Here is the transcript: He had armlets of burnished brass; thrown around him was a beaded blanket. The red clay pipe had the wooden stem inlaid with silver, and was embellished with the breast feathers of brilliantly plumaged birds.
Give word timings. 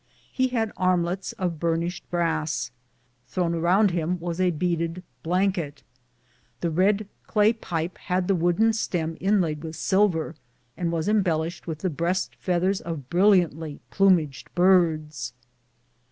He 0.31 0.47
had 0.47 0.71
armlets 0.77 1.31
of 1.33 1.59
burnished 1.59 2.09
brass; 2.09 2.71
thrown 3.27 3.53
around 3.53 3.91
him 3.91 4.19
was 4.19 4.41
a 4.41 4.49
beaded 4.49 5.03
blanket. 5.21 5.83
The 6.61 6.71
red 6.71 7.07
clay 7.27 7.53
pipe 7.53 7.99
had 7.99 8.27
the 8.27 8.33
wooden 8.33 8.73
stem 8.73 9.15
inlaid 9.19 9.63
with 9.63 9.75
silver, 9.75 10.33
and 10.75 10.91
was 10.91 11.07
embellished 11.07 11.67
with 11.67 11.81
the 11.85 11.91
breast 11.91 12.35
feathers 12.37 12.81
of 12.81 13.11
brilliantly 13.11 13.79
plumaged 13.91 14.49
birds. 14.55 15.33